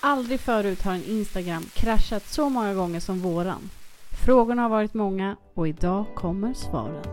[0.00, 3.70] Aldrig förut har en Instagram kraschat så många gånger som våran.
[4.24, 7.04] Frågorna har varit många och idag kommer svaren.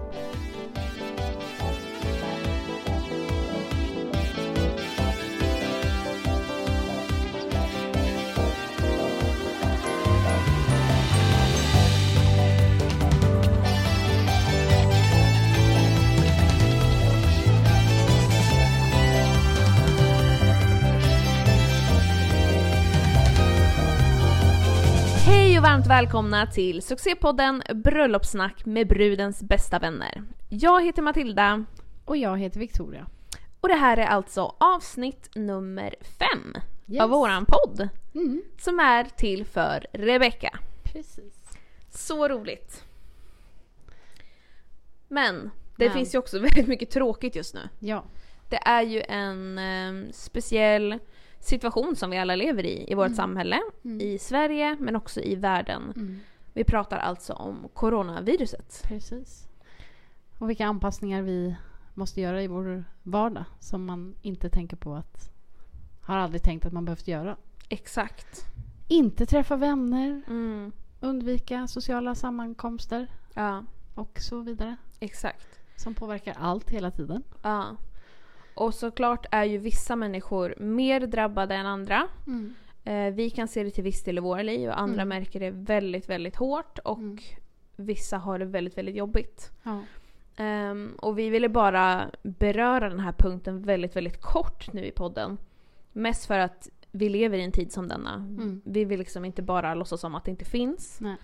[25.56, 30.24] Hej och varmt välkomna till succépodden Bröllopssnack med brudens bästa vänner.
[30.50, 31.66] Jag heter Matilda
[32.06, 33.08] Och jag heter Victoria.
[33.62, 36.54] och det här är alltså avsnitt nummer fem
[36.88, 37.02] Yes.
[37.02, 40.60] av våran podd Mm, som är till för Rebecca.
[40.84, 41.34] precis.
[41.90, 42.84] Så roligt!
[45.08, 45.94] Men det Men.
[45.94, 47.70] finns ju också väldigt mycket tråkigt just nu.
[47.80, 48.04] Ja.
[48.50, 51.00] Det är ju en eh, speciell
[51.46, 53.16] situation som vi alla lever i i vårt Mm.
[53.16, 54.02] samhälle, Mm.
[54.02, 55.82] i Sverige men också i världen.
[55.96, 56.20] Mm,
[56.54, 58.82] Vi pratar alltså om coronaviruset.
[58.84, 59.48] precis.
[60.40, 61.56] Och vilka anpassningar vi
[61.94, 65.32] måste göra i vår vardag som man inte tänker på att
[66.02, 67.38] har aldrig tänkt att man behövt göra.
[67.70, 68.46] Exakt.
[68.88, 70.72] Inte träffa vänner, Mm.
[71.00, 73.64] undvika sociala sammankomster Ja,
[73.96, 74.76] och så vidare.
[75.00, 75.48] exakt.
[75.76, 77.24] Som påverkar allt hela tiden.
[77.42, 77.76] Ja.
[78.56, 82.08] Och såklart är ju vissa människor mer drabbade än andra.
[82.84, 85.10] Eh, vi kan se det till viss del i våra liv och andra Mm.
[85.10, 87.18] märker det väldigt, väldigt hårt och Mm.
[87.76, 89.52] vissa har det väldigt, väldigt jobbigt.
[89.64, 89.82] Ja.
[90.38, 95.38] Ehm, och vi ville bara beröra den här punkten väldigt, väldigt kort nu i podden.
[95.92, 98.14] Mest för att vi lever i en tid som denna.
[98.14, 98.62] Mm.
[98.66, 100.98] Vi vill liksom inte bara låtsas som att det inte finns.
[101.02, 101.16] Nej.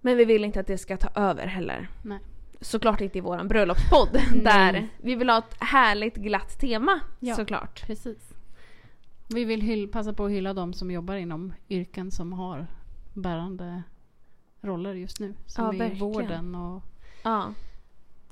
[0.00, 1.88] Men vi vill inte att det ska ta över heller.
[2.04, 2.18] Nej.
[2.60, 4.08] Såklart inte i våran bröllopspodd.
[4.44, 7.34] Där vi vill ha ett härligt glatt tema Ja.
[7.34, 7.86] såklart.
[7.86, 8.18] Precis.
[9.28, 12.66] Vi vill hyll, passa på att hylla de som jobbar inom yrken som har
[13.14, 13.82] bärande
[14.60, 15.34] roller just nu.
[15.46, 15.98] Som Ja, i verkligen.
[16.12, 16.82] vården och
[17.22, 17.52] Ja.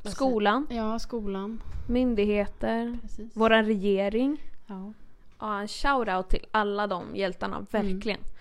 [0.04, 1.62] Skolan, ja, skolan.
[1.88, 3.36] myndigheter, Precis.
[3.36, 4.42] våran regering.
[4.66, 4.92] Ja.
[5.40, 8.20] Ja, en shout-out till alla de hjältarna, verkligen.
[8.22, 8.35] Vi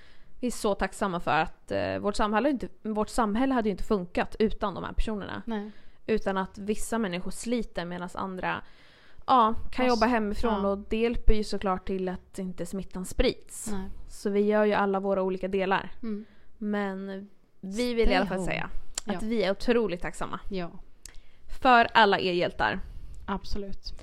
[0.48, 4.36] är så tacksamma för att eh, vårt, samhälle inte, vårt samhälle hade ju inte funkat
[4.40, 5.42] utan de här personerna.
[5.46, 5.72] Nej.
[6.08, 8.62] Utan att vissa människor sliter medan andra
[9.28, 10.70] ja, kan Alltså, jobba hemifrån ja.
[10.70, 13.72] och det hjälper ju såklart till att inte smittan sprids.
[13.72, 13.90] Nej.
[14.08, 15.92] Så vi gör ju alla våra olika delar.
[16.04, 16.26] Mm.
[16.58, 17.30] Men
[17.62, 18.70] vi vill i alla fall Stay säga
[19.06, 19.18] home.
[19.18, 19.28] att Ja.
[19.30, 20.72] vi är otroligt tacksamma Ja,
[21.62, 22.80] för alla er hjältar.
[23.26, 23.94] absolut.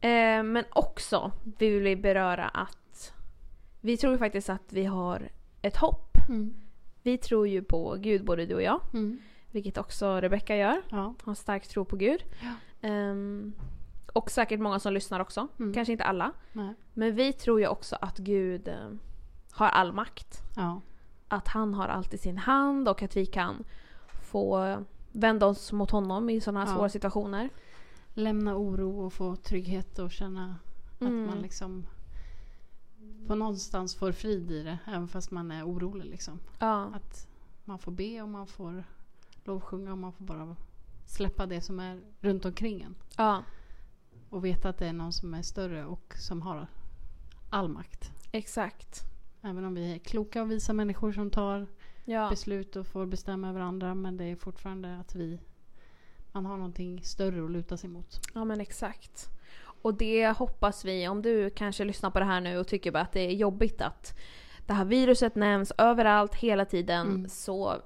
[0.00, 3.12] Eh, men också vill vi beröra att
[3.80, 5.28] vi tror faktiskt att vi har
[5.62, 6.16] ett hopp.
[6.28, 6.54] Mm.
[7.02, 9.18] Vi tror ju på Gud både du och jag, Mm.
[9.50, 10.82] vilket också Rebecca gör.
[10.90, 11.14] Ja.
[11.22, 12.24] Har stark tro på Gud.
[12.42, 12.52] Ja.
[12.88, 13.52] Ehm,
[14.12, 15.48] och säkert många som lyssnar också.
[15.58, 15.74] Mm.
[15.74, 16.32] Kanske inte alla.
[16.52, 16.74] Nej.
[16.94, 18.90] Men vi tror ju också att Gud eh,
[19.52, 20.42] har all makt.
[20.56, 20.80] Ja.
[21.28, 23.64] Att han har allt i sin hand och att vi kan
[24.22, 24.76] få
[25.12, 26.76] vända oss mot honom i sådana här Ja.
[26.76, 27.48] svåra situationer.
[28.14, 30.56] Lämna oro och få trygghet och känna
[31.00, 31.22] Mm.
[31.22, 31.86] att man liksom
[33.26, 34.78] på någonstans får frid i det.
[34.86, 36.40] Även fast man är orolig liksom.
[36.58, 37.28] Ja, Att
[37.64, 38.84] man får be och man får
[39.44, 40.56] lovsjunga och man får bara
[41.06, 42.94] släppa det som är runt omkring en.
[43.16, 43.42] ja
[44.30, 46.66] Och veta att det är någon som är större och som har
[47.50, 48.10] all makt.
[48.32, 49.00] exakt.
[49.42, 51.66] Även om vi är kloka och visa människor som tar
[52.04, 52.30] Ja.
[52.30, 53.94] beslut och får bestämma över andra.
[53.94, 55.40] Men det är fortfarande att vi
[56.32, 58.20] man har någonting större att luta sig mot.
[58.34, 59.28] ja, men exakt.
[59.82, 63.02] Och det hoppas vi, om du kanske lyssnar på det här nu och tycker bara
[63.02, 64.18] att det är jobbigt att
[64.66, 67.28] det här viruset nämns överallt hela tiden Mm.
[67.28, 67.76] så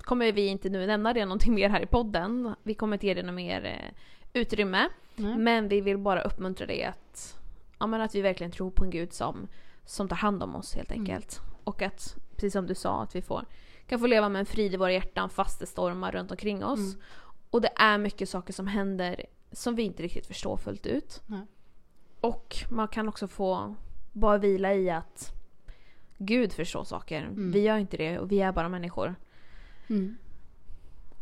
[0.00, 2.54] kommer vi inte nu nämna det någonting mer här i podden.
[2.62, 3.94] Vi kommer inte ge det något mer eh,
[4.32, 4.88] utrymme.
[5.16, 5.36] Nej?
[5.38, 7.38] Men vi vill bara uppmuntra dig att,
[7.78, 9.48] ja, men att vi verkligen tror på en gud som,
[9.84, 11.00] som tar hand om oss helt Mm.
[11.00, 11.40] enkelt.
[11.64, 13.44] Och att, precis som du sa, att vi får,
[13.86, 16.78] kan få leva med en frid i våra hjärtan fast det stormar runt omkring oss.
[16.94, 17.00] Mm.
[17.50, 21.22] Och det är mycket saker som händer som vi inte riktigt förstår fullt ut.
[21.26, 21.46] Nej.
[22.20, 23.74] Och man kan också få
[24.12, 25.32] bara vila i att
[26.18, 27.22] Gud förstår saker.
[27.22, 27.52] Mm.
[27.52, 29.14] Vi gör inte det och vi är bara människor.
[29.88, 30.16] Mm.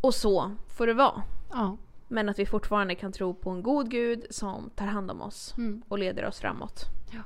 [0.01, 1.23] Och så får det vara.
[1.51, 1.77] Ja.
[2.09, 5.55] Men att vi fortfarande kan tro på en god Gud som tar hand om oss
[5.59, 5.83] Mm.
[5.89, 6.85] och leder oss framåt.
[7.13, 7.23] Ja.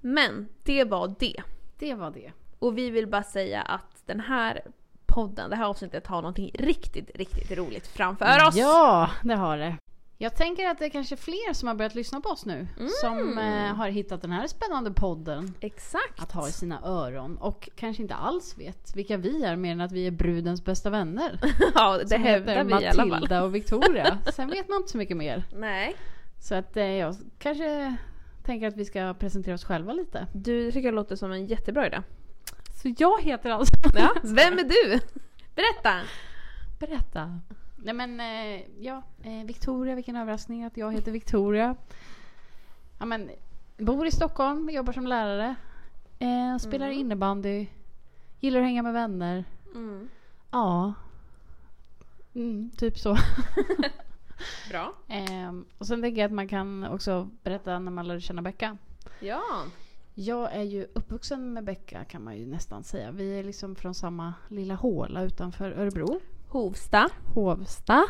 [0.00, 1.42] Men det var det.
[1.78, 2.32] Det var det.
[2.58, 4.62] Och vi vill bara säga att den här
[5.16, 8.56] podden, det här avsnittet har någonting riktigt, riktigt roligt framför oss.
[8.56, 9.76] Ja, det har det.
[10.18, 12.66] Jag tänker att det är kanske fler som har börjat lyssna på oss nu.
[13.00, 16.22] Som eh, har hittat den här spännande podden Exakt.
[16.22, 17.36] att ha i sina öron.
[17.36, 20.90] Och kanske inte alls vet vilka vi är mer än att vi är brudens bästa
[20.90, 21.38] vänner.
[21.74, 23.08] ja, det som hävdar heter vi i alla fall.
[23.08, 24.18] Matilda och Victoria.
[24.34, 25.44] Sen vet man inte så mycket mer.
[25.52, 25.96] Nej.
[26.38, 27.96] Så att eh, jag kanske
[28.42, 30.26] tänker att vi ska presentera oss själva lite.
[30.32, 32.02] Du det tycker jag låter som en jättebra idé.
[32.86, 33.74] Så jag heter alltså...
[33.94, 35.00] Ja, vem är du?
[35.54, 36.00] Berätta!
[36.80, 37.40] Berätta.
[37.76, 41.76] Nej men, eh, ja, eh, Victoria, vilken överraskning att jag heter Victoria.
[42.98, 43.30] Ja men,
[43.76, 45.54] bor i Stockholm, jobbar som lärare.
[46.18, 46.98] Eh, spelar Mm.
[47.00, 47.66] innebandy.
[48.40, 49.44] Gillar att hänga med vänner.
[49.74, 50.08] Mm.
[50.50, 50.94] Ja.
[52.34, 53.16] Mm, typ så.
[54.70, 54.92] Bra.
[55.08, 58.76] Ehm, och sen tänker jag att man kan också berätta när man lärde känna Becka.
[59.20, 59.42] Ja.
[60.18, 63.10] Jag är ju uppvuxen med Becka kan man ju nästan säga.
[63.10, 66.20] Vi är liksom från samma lilla håla utanför Örebro.
[66.48, 67.08] Hovsta.
[67.34, 68.04] Hovsta.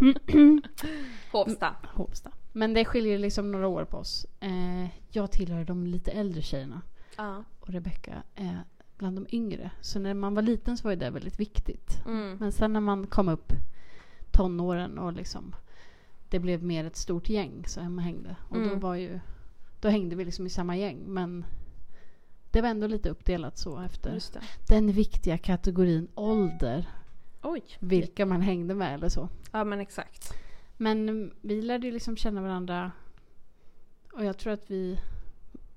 [1.32, 1.76] Hovsta.
[1.94, 2.30] Hovsta.
[2.52, 4.26] Men det skiljer liksom några år på oss.
[4.40, 6.82] Eh, jag tillhör de lite äldre tjejerna.
[7.16, 7.44] Ja.
[7.60, 8.58] Och Rebecka är
[8.98, 9.70] bland de yngre.
[9.80, 12.02] Så när man var liten så var ju det väldigt viktigt.
[12.06, 12.36] Mm.
[12.40, 13.52] Men sen när man kom upp
[14.32, 15.54] tonåren och liksom
[16.28, 18.36] det blev mer ett stort gäng som hängde.
[18.48, 18.80] Och då Mm.
[18.80, 19.20] var ju
[19.84, 21.02] då hängde vi liksom i samma gäng.
[21.06, 21.44] Men
[22.50, 24.20] det var ändå lite uppdelat så efter
[24.68, 26.88] den viktiga kategorin ålder.
[27.42, 27.62] Oj.
[27.78, 29.28] Vilka man hängde med eller så.
[29.52, 30.32] Ja men exakt.
[30.76, 32.92] Men vi lärde ju liksom känna varandra.
[34.12, 35.00] Och jag tror att vi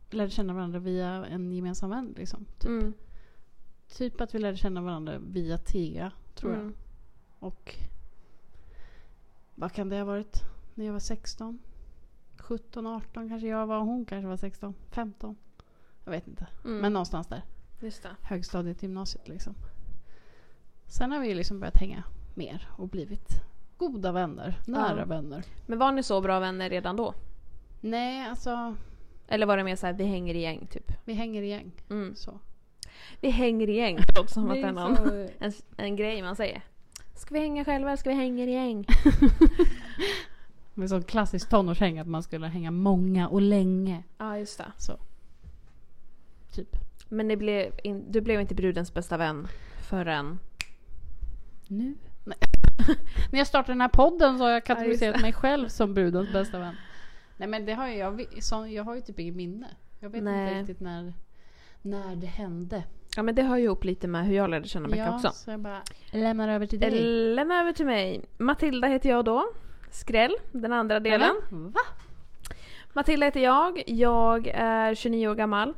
[0.09, 2.13] lärde känna varandra via en gemensam vän.
[2.17, 2.45] Liksom.
[2.59, 2.93] Typ, Mm.
[3.97, 6.61] typ att vi lärde känna varandra via Tia, tror jag.
[6.61, 6.75] Mm.
[7.39, 7.75] Och
[9.55, 10.41] vad kan det ha varit
[10.75, 11.59] när jag var 16?
[12.41, 13.79] 17, 18 kanske jag var.
[13.79, 15.35] Hon kanske var 16, 15.
[16.03, 16.47] Jag vet inte.
[16.65, 16.77] Mm.
[16.77, 17.41] Men någonstans där.
[17.81, 18.15] Just det.
[18.21, 19.55] Högstadiet, gymnasiet liksom.
[20.87, 22.03] Sen har vi liksom börjat hänga
[22.35, 23.29] mer och blivit
[23.77, 24.59] goda vänner.
[24.67, 25.05] Nära Ja.
[25.05, 25.43] vänner.
[25.65, 27.13] Men var ni så bra vänner redan då?
[27.81, 28.75] Nej, alltså
[29.27, 30.91] Eller var det mer såhär, vi hänger i gäng typ?
[31.05, 31.71] vi hänger i gäng.
[31.89, 32.15] Mm.
[32.15, 32.39] Så.
[33.21, 33.97] Vi hänger i gäng.
[34.15, 36.61] Låter som att Det är någon, en, en grej man säger.
[37.15, 38.85] Ska vi hänga själva eller ska vi hänga i gäng?
[40.77, 44.03] Med sån klassisk tonårshäng att man skulle hänga många och länge.
[44.17, 44.71] Ja just det.
[44.77, 44.97] Så.
[46.51, 46.75] Typ.
[47.09, 49.47] Men det blev in, du blev inte brudens bästa vän
[49.89, 50.39] förrän...
[51.67, 51.95] Nu?
[52.25, 52.37] Nej.
[53.31, 55.21] När jag startade den här podden så har jag kategoriserat det.
[55.21, 56.75] mig själv som brudens bästa vän.
[57.37, 59.67] Nej men det har jag, vi- så, jag har ju typ inget minne.
[59.99, 60.47] Jag vet Nej.
[60.47, 61.13] inte riktigt när,
[61.81, 62.83] när det hände.
[63.15, 65.29] Ja men det hör ju ihop lite med hur jag lärde känna Becka ja, också.
[65.33, 65.81] så jag bara
[66.11, 66.91] lämnar över till dig.
[67.35, 68.25] Lämna över till mig.
[68.37, 69.45] Matilda heter jag då.
[69.91, 71.21] Skräll, den andra delen.
[71.21, 71.59] Eller?
[71.69, 71.79] Va?
[72.93, 73.83] Matilda heter jag.
[73.87, 75.73] Jag är 29 år gammal.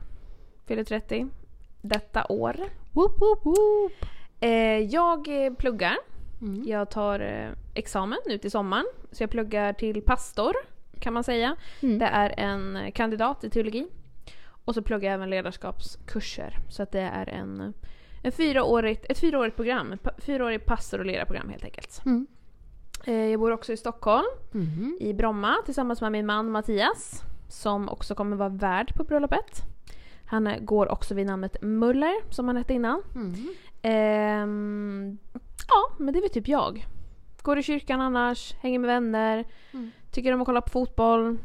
[0.68, 1.28] Fyller 30
[1.82, 2.56] detta år.
[2.94, 3.92] Woop, woop, woop.
[4.40, 5.28] Eh, jag
[5.58, 5.98] pluggar.
[6.42, 6.64] Mm.
[6.68, 8.86] Jag tar eh, examen nu till sommaren.
[9.12, 10.54] Så jag pluggar till pastor
[11.00, 11.56] kan man säga.
[11.82, 12.00] Mm.
[12.00, 13.88] Det är en kandidat i teologi.
[14.66, 16.58] Och så pluggar jag även ledarskapskurser.
[16.70, 17.74] Så att det är en,
[18.24, 19.98] en fyraårigt, ett fyraårigt program.
[20.18, 22.02] Fyraårigt pastor och ledarprogram helt enkelt.
[22.06, 22.28] Mm.
[23.06, 24.98] Eh, jag bor också i Stockholm, Mhm.
[25.00, 27.24] i Bromma, tillsammans med min man Mattias.
[27.48, 29.62] Som också kommer vara värd på bröllopet.
[30.26, 33.02] Han går också vid namnet Muller, som han hette innan.
[33.14, 33.54] Mhm.
[33.82, 35.18] Ehm,
[35.68, 36.88] ja, men det är väl typ jag.
[37.42, 39.92] Går i kyrkan annars, hänger med vänner, Mm.
[40.12, 41.38] tycker om att kolla på fotboll.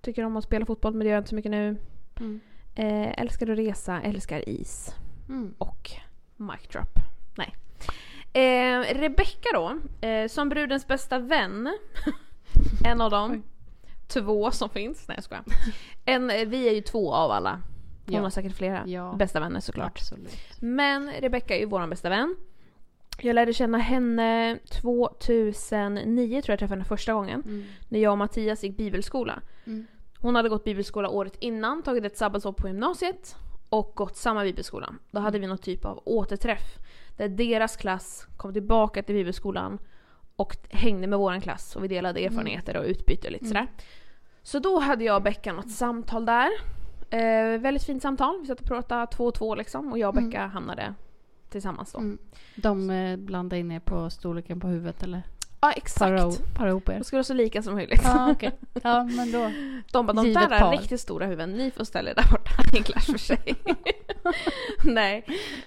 [0.00, 1.76] Tycker om att spela fotboll, men det gör jag inte så mycket nu.
[2.20, 2.40] Mm.
[2.74, 4.94] Eh, älskar att resa, älskar is.
[5.28, 5.54] Mm.
[5.58, 5.90] Och
[6.36, 6.98] mic drop.
[7.36, 7.54] Nej.
[8.32, 9.78] Eh, Rebecca då,
[10.08, 11.78] eh, som brudens bästa vän.
[12.84, 13.30] en av dem.
[13.32, 13.42] Oj.
[14.08, 15.08] Två som finns.
[15.08, 15.44] Nej jag skojar.
[16.04, 17.60] En, eh, vi är ju två av alla.
[18.06, 18.20] Hon Ja.
[18.22, 19.14] har säkert flera Ja.
[19.18, 19.92] bästa vänner såklart.
[19.98, 20.36] Absolut.
[20.60, 22.36] Men Rebecca är ju vår bästa vän.
[23.22, 27.42] Jag lärde känna henne 2009 tror jag träffade henne första gången.
[27.46, 27.64] Mm.
[27.88, 29.40] När jag och Mattias gick bibelskola.
[29.66, 29.86] Mm.
[30.18, 33.36] Hon hade gått bibelskola året innan, tagit ett sabbatsår på gymnasiet
[33.68, 34.94] och gått samma bibelskola.
[35.10, 36.76] Då hade vi någon typ av återträff.
[37.20, 39.78] Där deras klass kom tillbaka till bibelskolan
[40.36, 43.48] och hängde med våran klass och vi delade erfarenheter och utbyte lite Mm.
[43.48, 43.66] sådär.
[44.42, 46.48] Så då hade jag och Becka något samtal där.
[47.10, 48.40] Eh, väldigt fint samtal.
[48.40, 50.30] Vi satt och pratade två och två liksom och jag och Mm.
[50.30, 50.94] Becka hamnade
[51.50, 51.98] tillsammans då.
[51.98, 52.18] Mm.
[52.56, 55.22] De eh, blandade in er på storleken på huvudet eller
[55.60, 56.00] Ja exakt.
[56.10, 56.98] para, para ihop er?
[56.98, 58.00] De skulle vara så lika som möjligt.
[58.04, 58.58] Ja, okej.
[58.82, 59.50] Ja, men då.
[59.92, 62.50] De bara, de Givet där är riktigt stora huvuden, ni får ställa er där borta
[62.72, 63.54] i en klass för sig.
[64.84, 65.24] nej.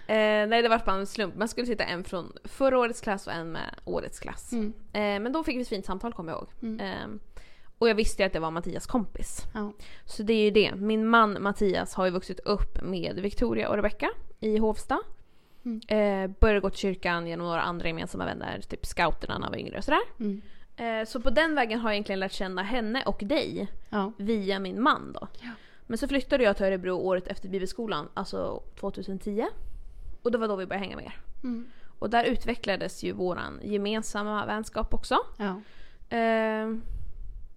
[0.08, 1.36] Eh, nej, det var bara en slump.
[1.36, 4.52] Man skulle sitta en från förra årets klass och en med årets klass.
[4.52, 4.74] Mm.
[4.94, 6.50] Eh, men då fick vi ett fint samtal kommer jag ihåg.
[6.62, 6.80] Mm.
[6.80, 7.08] Eh,
[7.78, 9.42] och jag visste ju att det var Mattias kompis.
[9.54, 9.74] Ja.
[10.06, 10.76] Så det är ju det.
[10.76, 15.00] Min man Mattias har ju vuxit upp med Victoria och Rebecca i Hovsta.
[15.66, 15.82] Mm.
[15.88, 19.60] Eh, började gå till kyrkan genom några andra gemensamma vänner, typ scouterna när han var
[19.60, 20.02] yngre och sådär.
[20.20, 20.42] Mm.
[20.78, 24.12] Eh, så på den vägen har jag egentligen lärt känna henne och dig Ja.
[24.18, 25.28] via min man då.
[25.42, 25.50] Ja.
[25.88, 29.46] Men så flyttade jag till Örebro året efter bibelskolan, alltså 2010.
[30.22, 31.20] Och det var då vi började hänga mer.
[31.44, 31.68] Mm.
[32.00, 35.16] Och där utvecklades ju våran gemensamma vänskap också.
[35.38, 35.62] Ja.
[36.18, 36.68] Eh,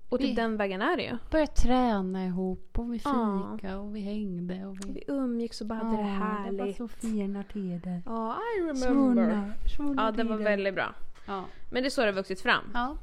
[0.08, 1.16] Och till Vi- den vägen är det ju.
[1.30, 3.50] Började träna ihop och vi Ja.
[3.56, 4.92] fika och vi hängde och vi...
[4.92, 6.60] Vi umgicks och bara hade det det härligt.
[6.60, 8.02] var så fina tider.
[8.06, 8.86] Ja, I remember.
[8.88, 10.94] Svunna, svunna Ja, det var väldigt bra.
[11.26, 11.44] Ja.
[11.70, 12.64] Men det är så det har vuxit fram.
[12.74, 12.96] ja.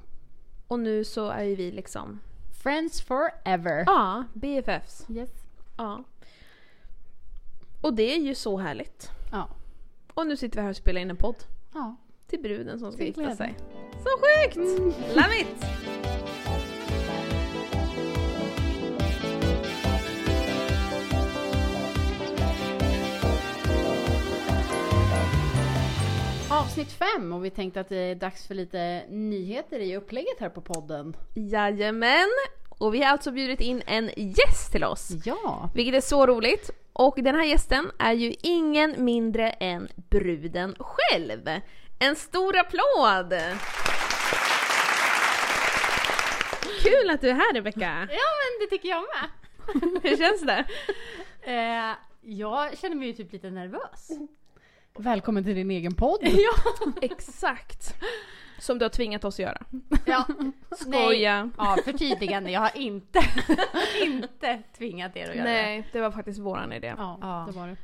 [0.67, 2.19] Och nu så är ju vi liksom...
[2.63, 3.83] Friends forever.
[3.85, 5.05] Ja, BFFs.
[5.09, 5.29] Yes.
[5.77, 6.03] Ja.
[7.81, 9.09] Och det är ju så härligt.
[9.31, 9.49] Ja.
[10.13, 11.35] Och nu sitter vi här och spelar in en podd.
[11.73, 11.95] Ja.
[12.27, 13.55] Till bruden som ska gifta sig.
[13.91, 14.57] Så sjukt!
[15.15, 15.65] Love it!
[26.63, 30.49] Avsnitt fem och vi tänkte att det är dags för lite nyheter i upplägget här
[30.49, 31.15] på podden.
[31.33, 32.29] Jajamän!
[32.69, 35.09] Och vi har alltså bjudit in en gäst till oss.
[35.25, 35.69] Ja.
[35.75, 36.69] Vilket är så roligt.
[36.93, 41.49] Och den här gästen är ju ingen mindre än bruden själv.
[41.99, 43.33] En stor applåd!
[46.83, 48.07] Kul att du är här Rebecka!
[48.09, 49.29] Ja men det tycker jag med.
[50.03, 50.65] Hur känns det?
[51.41, 54.09] Eh, jag känner mig ju typ lite nervös.
[54.97, 56.19] Välkommen till din egen podd.
[57.01, 57.95] Exakt!
[58.59, 59.61] Som du har tvingat oss att göra.
[60.05, 60.25] ja.
[60.71, 61.49] Skoja!
[61.57, 62.51] Ja, förtydligande.
[62.51, 63.19] Jag har inte,
[64.03, 65.51] inte tvingat er att göra det.
[65.53, 66.93] Nej, det var faktiskt våran idé.
[66.97, 67.43] Ja, Ja.
[67.51, 67.77] det var det.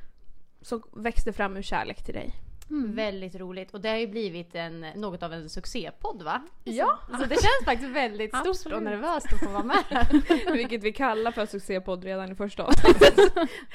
[0.61, 2.33] Som växte fram ur kärlek till dig.
[2.71, 3.71] Väldigt roligt.
[3.71, 6.41] Och det har ju blivit en, något av en succépodd va?
[6.63, 6.99] Ja!
[7.07, 8.77] Så det känns faktiskt väldigt stort Absolut.
[8.77, 10.23] och nervöst att få vara med.
[10.53, 13.17] Vilket vi kallar för succépodd redan i första avsnittet.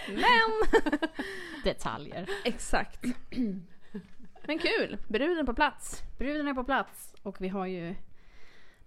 [0.09, 0.81] Men!
[1.65, 2.29] Detaljer.
[2.45, 3.05] Exakt.
[4.47, 4.99] Men kul!
[5.09, 6.03] Bruden på plats.
[6.19, 7.95] Bruden är på plats och vi har ju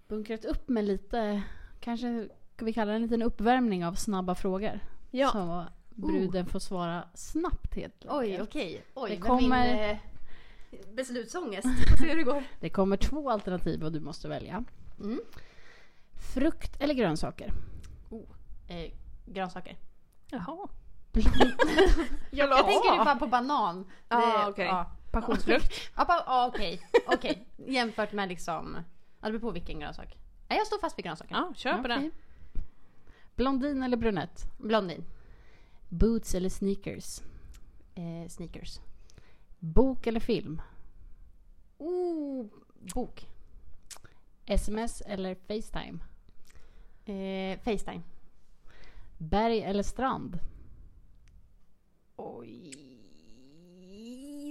[0.07, 1.41] bunkrat upp med lite,
[1.79, 4.79] kanske vi kalla det en liten uppvärmning av snabba frågor.
[5.11, 5.29] Ja.
[5.31, 5.65] Så
[5.97, 8.49] bruden får svara snabbt helt Oj, enkelt.
[8.49, 8.83] okej.
[8.93, 9.97] Oj, Det kommer- min eh,
[10.93, 11.67] beslutsångest.
[11.89, 12.43] Får se hur det går.
[12.59, 14.63] Det kommer två alternativ och du måste välja.
[14.99, 15.19] Mm.
[16.33, 17.51] Frukt eller grönsaker?
[18.67, 18.91] Eh,
[19.25, 19.77] grönsaker.
[20.29, 20.67] Jaha.
[22.31, 23.85] Jag, jag tänker ju bara på banan.
[24.09, 24.65] Ja, Det- okej.
[24.65, 25.73] Ja, Passionsfrukt.
[25.95, 26.81] ja, ja, okej.
[27.07, 27.47] Okej.
[27.67, 28.77] Jämfört med liksom...
[29.21, 30.17] Ja, det beror på vilken grönsak.
[30.47, 31.37] Nej, jag står fast vid grönsaken.
[31.37, 31.97] Ja, kör på den.
[31.97, 32.11] Okej.
[33.35, 34.45] Blondin eller brunett?
[34.57, 35.03] Blondin.
[35.89, 37.21] Boots eller sneakers?
[37.95, 38.79] Eh, sneakers.
[39.59, 40.61] Bok eller film?
[41.77, 42.45] Oh,
[42.93, 43.27] bok.
[44.45, 45.99] Sms eller Facetime?
[47.05, 48.01] Eh, Facetime.
[49.17, 50.39] Berg eller strand?
[52.15, 52.73] Oj.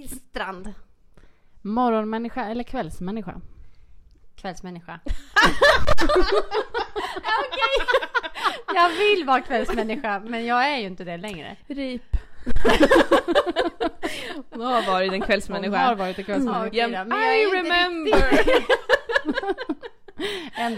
[0.09, 0.73] Strand.
[1.61, 3.41] Morgonmänniska eller kvällsmänniska?
[4.35, 4.99] Kvällsmänniska.
[7.39, 7.87] Okej.
[8.73, 11.55] Jag vill vara kvällsmänniska men jag är ju inte det längre.
[11.67, 12.03] Rip.
[14.49, 15.77] Hon har varit en Hon kvällsmänniska.
[15.77, 16.67] har varit en kvällsmänniska.
[16.67, 18.45] okej då, men jag I remember!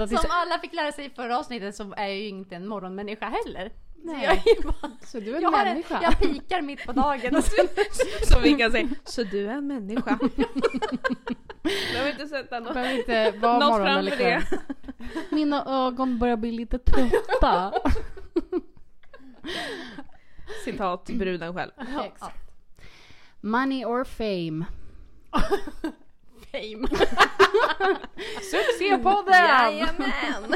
[0.08, 3.26] Som alla fick lära sig i förra avsnittet så är jag ju inte en morgonmänniska
[3.46, 3.72] heller.
[4.02, 4.44] Så Nej.
[4.46, 6.00] jag, bara, Så du är en jag, har en, människa?
[6.04, 7.36] jag pikar mitt på dagen.
[7.36, 7.68] Och så,
[8.34, 8.88] Som vi kan säga.
[9.06, 10.20] Så du är en människa.
[11.96, 12.74] Jag vill inte sätta något.
[12.74, 14.42] behöver inte vara morgon eller kväll.
[15.30, 17.74] Mina ögon börjar bli lite trötta.
[20.66, 21.72] Citat bruden själv.
[22.06, 22.38] Exakt.
[23.42, 24.66] Money or fame?
[26.52, 26.88] Fame.
[28.52, 29.34] Succépodden!
[29.34, 30.54] Jajamän!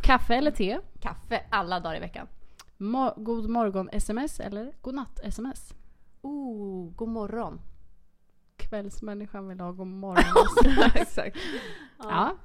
[0.00, 0.78] Kaffe eller te?
[1.00, 2.28] Kaffe alla dagar i veckan.
[2.78, 5.74] Mo- god morgon sms eller god natt sms?
[6.22, 7.60] Oh, god morgon.
[8.56, 10.46] Kvällsmänniskan vill ha god morgon.
[10.94, 11.36] Exakt.
[11.98, 12.36] ja.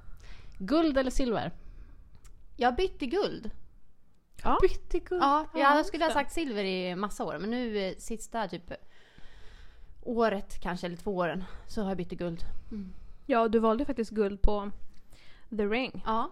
[0.58, 1.52] Guld eller silver?
[2.58, 3.52] Jag bytte guld.
[4.44, 4.58] Ja.
[4.62, 5.22] Bytte guld.
[5.22, 8.74] Ja, Ja, jag skulle ha sagt silver i massa år men nu eh, sista typ
[10.02, 12.44] året kanske eller två åren så har jag bytt till guld.
[13.26, 14.72] Ja, du valde faktiskt guld på
[15.50, 16.04] The Ring.
[16.06, 16.32] Ja,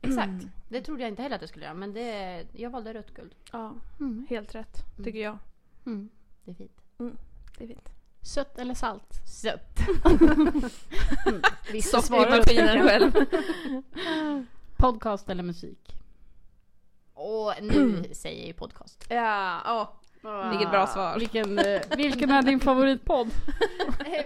[0.00, 0.46] exakt.
[0.68, 3.34] Det trodde jag inte heller att jag skulle göra men det, jag valde rött guld.
[3.52, 4.26] Ja, Mm.
[4.30, 4.84] helt rätt.
[5.04, 5.38] Tycker jag.
[5.86, 6.08] Mm.
[6.44, 6.80] Det är fint.
[7.58, 7.88] Det är fint.
[8.22, 9.20] Sött eller salt?
[9.26, 9.78] Sött.
[11.72, 13.12] Vissa Soft i maskinen själv.
[14.76, 15.94] Podcast eller musik?
[17.14, 19.06] Och nu säger jag ju podcast.
[19.08, 19.88] Ja, åh.
[20.50, 21.18] Vilket bra svar.
[21.18, 23.30] Vilken, eh, vilken är din favoritpodd?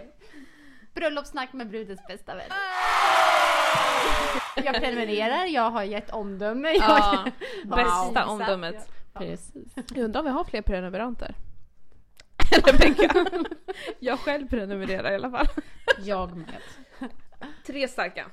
[0.94, 2.50] Bröllopssnack med brudens bästa vän.
[4.56, 6.68] Jag prenumererar, jag har gett omdöme.
[6.68, 7.24] Jag Ja,
[7.64, 7.76] Wow.
[7.76, 8.88] bästa Exakt, omdömet.
[9.14, 9.74] Precis.
[9.74, 11.34] Jag undrar om vi har fler prenumeranter?
[12.66, 13.26] Rebecka.
[13.98, 15.46] Jag själv prenumererar i alla fall.
[16.02, 16.56] Jag med.
[17.66, 18.26] Tre starka.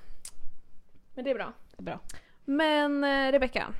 [1.15, 1.53] Men det är bra.
[1.77, 1.99] Bra.
[2.45, 3.73] Men eh, Rebecka.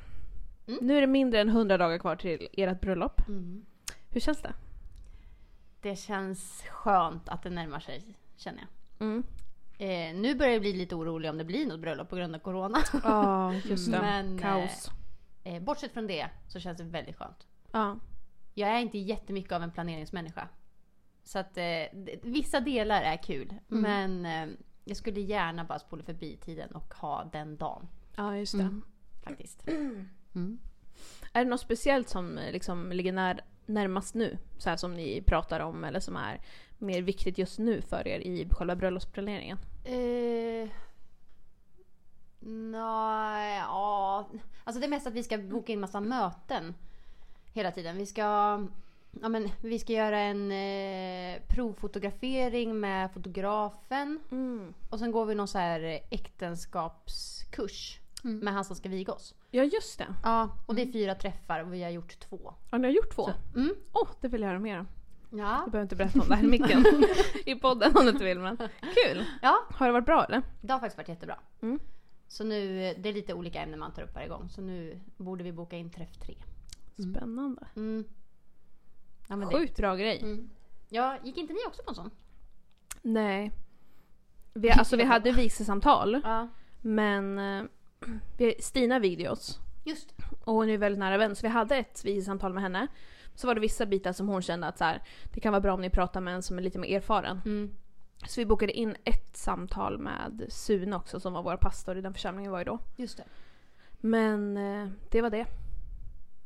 [0.68, 0.78] Mm.
[0.82, 3.28] Nu är det mindre än 100 dagar kvar till ert bröllop.
[3.28, 3.64] Mm.
[4.10, 4.52] Hur känns det?
[5.80, 8.02] Det känns skönt att det närmar sig,
[8.36, 9.06] känner jag.
[9.06, 9.22] Mm.
[9.78, 12.38] Eh, nu börjar jag bli lite orolig om det blir något bröllop på grund av
[12.38, 12.78] corona.
[13.04, 14.00] Ja, just det.
[14.00, 14.90] Men, Kaos.
[15.44, 17.46] Eh, bortsett från det så känns det väldigt skönt.
[17.72, 17.98] Ja.
[18.54, 20.48] Jag är inte jättemycket av en planeringsmänniska.
[21.24, 21.64] Så att eh,
[22.22, 23.54] vissa delar är kul.
[23.70, 23.82] Mm.
[23.82, 24.54] Men eh,
[24.84, 27.88] jag skulle gärna bara spola förbi tiden och ha den dagen.
[28.16, 28.62] ja, just det.
[28.62, 28.84] Mm.
[29.24, 29.68] Faktiskt.
[31.32, 34.38] Är det något speciellt som eh, liksom ligger när, närmast nu?
[34.58, 36.40] Så här som ni pratar om eller som är
[36.78, 39.58] mer viktigt just nu för er i själva bröllopsplaneringen?
[39.84, 40.70] Eh,
[42.40, 44.28] Nej, ja.
[44.64, 46.74] Alltså det är mest att vi ska boka in massa möten.
[47.52, 47.96] Hela tiden.
[47.96, 48.22] Vi ska,
[49.20, 54.20] ja men, vi ska göra en eh, provfotografering med fotografen.
[54.90, 58.00] Och sen går vi någon så här äktenskapskurs.
[58.24, 58.38] Mm.
[58.38, 59.34] Med han som ska viga oss.
[59.50, 60.14] Ja, just det.
[60.22, 62.54] Ja, och det är fyra träffar och vi har gjort två.
[62.70, 63.24] Ja, ni har gjort två?
[63.24, 63.74] Så, Åh, mm.
[64.20, 64.88] det vill jag höra mer om.
[65.30, 65.62] Ja.
[65.64, 66.84] Du behöver inte berätta om det här i micken
[67.46, 68.38] i podden om du inte vill.
[68.38, 69.24] Men kul!
[69.42, 70.42] ja, Har det varit bra eller?
[70.60, 71.38] det har faktiskt varit jättebra.
[71.60, 71.78] Mm.
[72.28, 74.48] Så nu, det är lite olika ämnen man tar upp varje gång.
[74.48, 76.34] Så nu borde vi boka in träff tre.
[76.94, 77.66] Spännande.
[77.76, 78.04] Mm.
[79.28, 80.20] Ja, Sjukt bra grej.
[80.22, 80.50] Mm.
[80.88, 82.10] Ja, gick inte ni också på en sån?
[83.02, 83.52] Nej.
[84.54, 86.20] Vi, alltså vi hade vigselsamtal.
[86.24, 86.48] Ja.
[86.80, 87.64] Men eh,
[88.60, 89.58] Stina vigde oss.
[89.84, 92.86] Just Och hon är väldigt nära vän så vi hade ett vigselsamtal med henne.
[93.34, 95.02] Så var det vissa bitar som hon kände att så här,
[95.34, 97.40] det kan vara bra om ni pratar med en som är lite mer erfaren.
[97.44, 97.74] mm.
[98.28, 102.12] Så vi bokade in ett samtal med Sune också som var vår pastor i den
[102.14, 102.78] församlingen var ju då.
[102.96, 103.24] Just det.
[104.00, 105.46] Men eh, det var det.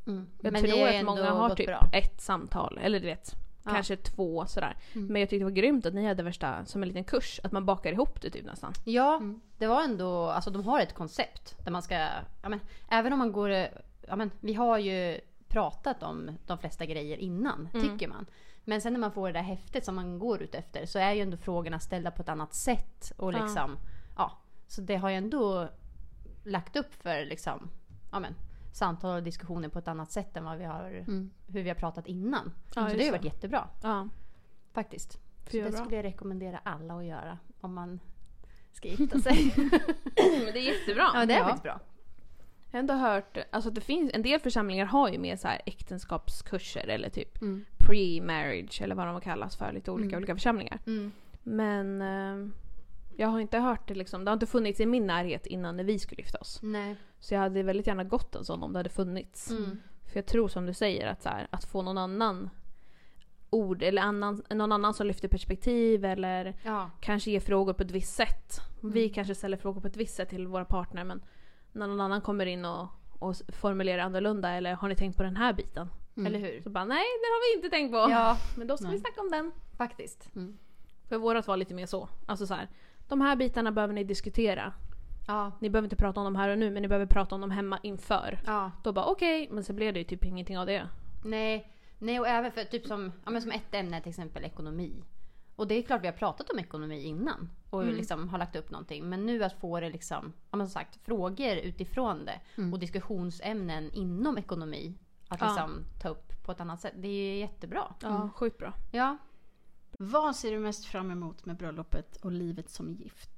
[0.07, 0.27] Mm.
[0.41, 1.89] Jag Men tror det att många har typ bra.
[1.93, 3.71] ett samtal, eller du vet, Ja.
[3.71, 4.77] kanske två sådär.
[4.95, 5.07] Mm.
[5.07, 7.51] Men jag tyckte det var grymt att ni hade värsta, som en liten kurs, att
[7.51, 8.73] man bakar ihop det typ nästan.
[8.85, 9.41] Ja, Mm.
[9.57, 11.95] det var ändå, alltså de har ett koncept där man ska,
[12.41, 13.49] ja men även om man går,
[14.07, 17.89] ja men vi har ju pratat om de flesta grejer innan, Mm.
[17.89, 18.25] tycker man.
[18.65, 21.13] Men sen när man får det där häftet som man går ut efter så är
[21.13, 23.11] ju ändå frågorna ställda på ett annat sätt.
[23.17, 23.43] Och Ja.
[23.43, 23.77] liksom,
[24.17, 24.31] ja.
[24.67, 25.69] Så det har ju ändå
[26.43, 27.69] lagt upp för liksom,
[28.11, 28.35] ja men,
[28.75, 31.29] samtal och diskussioner på ett annat sätt än vad vi har, Mm.
[31.47, 32.51] hur vi har pratat innan.
[32.75, 34.09] Ja, så det har varit jättebra Ja,
[34.73, 35.11] faktiskt.
[35.11, 35.79] Så För det bra.
[35.79, 37.99] skulle jag rekommendera alla att göra om man
[38.71, 39.53] ska gifta sig.
[40.15, 41.11] Men det är jättebra.
[41.13, 41.79] ja, det är faktiskt bra.
[42.71, 45.47] Jag har ändå hört, alltså att det finns, en del församlingar har ju mer så
[45.47, 47.65] här äktenskapskurser eller typ Mm.
[47.77, 50.17] pre-marriage eller vad de kallas för, lite olika Mm.
[50.17, 50.79] olika församlingar.
[51.43, 52.49] Men eh,
[53.17, 55.83] jag har inte hört det liksom, det har inte funnits i min närhet innan när
[55.83, 56.59] vi skulle gifta oss.
[56.63, 56.95] Nej.
[57.23, 59.51] Så jag hade väldigt gärna gått en sån om det hade funnits.
[59.51, 59.79] Mm.
[60.05, 62.49] För jag tror som du säger att, så här, att få någon annan
[63.49, 66.89] ord eller annan, någon annan som lyfter perspektiv eller Ja.
[66.99, 68.59] kanske ger frågor på ett visst sätt.
[68.81, 69.13] Vi Mm.
[69.13, 71.21] kanske ställer frågor på ett visst sätt till våra partner men
[71.71, 72.87] när någon annan kommer in och,
[73.19, 75.89] och formulerar annorlunda eller har ni tänkt på den här biten?
[76.17, 76.27] Mm.
[76.27, 76.61] Eller hur?
[76.61, 77.97] Så bara nej, det har vi inte tänkt på.
[77.97, 78.95] Ja, Men då ska Nej.
[78.95, 79.51] vi snacka om den.
[79.77, 80.35] faktiskt.
[80.35, 80.57] Mm.
[81.09, 82.09] För vårat var lite mer så.
[82.25, 82.69] Alltså så här,
[83.07, 84.73] de här bitarna behöver ni diskutera.
[85.27, 85.51] Ja.
[85.59, 87.51] Ni behöver inte prata om dem här och nu men ni behöver prata om dem
[87.51, 88.39] hemma inför.
[88.45, 88.71] Ja.
[88.83, 90.87] Då bara okej, men så blev det ju typ ingenting av det.
[91.25, 91.69] Nej.
[91.99, 95.03] Nej, och även för typ som, ja, men som ett ämne till exempel ekonomi.
[95.55, 97.95] Och det är klart vi har pratat om ekonomi innan och Mm.
[97.95, 99.09] liksom har lagt upp någonting.
[99.09, 102.73] Men nu att få det liksom, ja men som sagt, frågor utifrån det Mm.
[102.73, 104.93] och diskussionsämnen inom ekonomi.
[105.27, 105.47] Att Ja.
[105.47, 106.93] liksom ta upp på ett annat sätt.
[106.95, 107.83] Det är jättebra.
[108.01, 108.31] Ja, Mm.
[108.31, 108.73] sjukt bra.
[108.91, 109.17] Ja.
[109.99, 113.32] Vad ser du mest fram emot med bröllopet och livet som gift?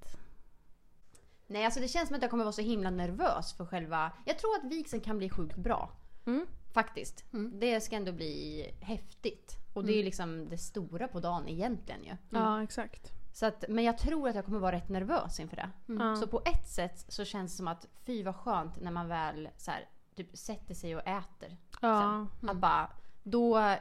[1.48, 4.12] Nej, alltså det känns som att jag kommer vara så himla nervös för själva...
[4.26, 5.92] Jag tror att vigseln kan bli sjukt bra.
[6.26, 6.46] Mm.
[6.74, 7.34] Faktiskt.
[7.34, 7.60] Mm.
[7.60, 9.56] Det ska ändå bli häftigt.
[9.74, 12.18] Och det är ju liksom det stora på dagen egentligen ju.
[12.30, 13.12] Ja, exakt.
[13.34, 15.70] Så att, men jag tror att jag kommer vara rätt nervös inför det.
[15.88, 16.16] Mm.
[16.16, 19.50] Så på ett sätt så känns det som att fy vad skönt när man väl
[19.58, 21.58] så här, typ sätter sig och äter.
[21.82, 22.28] Ja.
[22.40, 22.50] Sen.
[22.50, 22.92] Att bara,
[23.24, 23.76] då,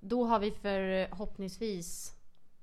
[0.00, 2.12] då har vi förhoppningsvis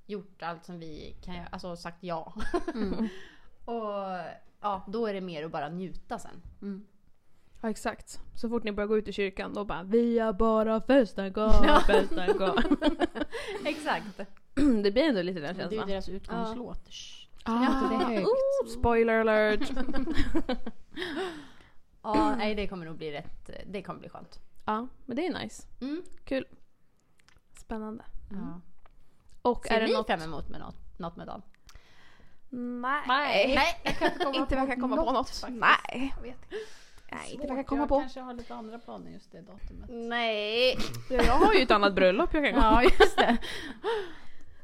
[0.06, 1.46] gjort allt som vi kan göra.
[1.46, 2.34] Alltså sagt ja.
[2.74, 3.08] Mm.
[3.64, 4.18] och
[4.60, 6.42] ja, då är det mer att bara njuta sen.
[6.62, 6.86] Mm.
[7.60, 8.20] ja, exakt.
[8.34, 11.40] Så fort ni börjar gå ut i kyrkan då bara Vi har bara festat, gå,
[11.40, 11.82] Ja.
[11.86, 12.56] festat, gå.
[13.64, 14.06] Exakt.
[14.82, 15.88] det blir ändå lite den Det är ju känslan.
[15.88, 16.88] deras utgångslåt.
[16.88, 17.18] Shh.
[17.44, 19.72] Ah, Ja, oh, spoiler alert!
[22.02, 24.40] Ja, nej det kommer nog bli rätt, det kommer bli skönt.
[24.64, 25.62] ja, men det är nice.
[25.80, 26.02] Mm.
[26.24, 26.44] Kul.
[27.56, 28.04] Spännande.
[28.30, 28.60] Ja.
[29.42, 30.06] Och Ser är det ni något...
[30.06, 31.42] fram emot med något, något med dagen?
[32.54, 33.02] Nej.
[33.54, 35.30] Nej, jag kan inte komma Inte verkar komma på något.
[35.30, 35.48] faktiskt.
[35.48, 36.14] Nej.
[36.16, 36.56] Jag vet inte.
[37.12, 37.50] Nej, inte Svårt.
[37.56, 38.00] verkar komma jag på.
[38.00, 39.88] kanske har lite andra planer just det datumet.
[39.88, 40.78] Nej.
[41.10, 43.38] Jag har ju ett annat bröllop jag kan gå Ja, just det.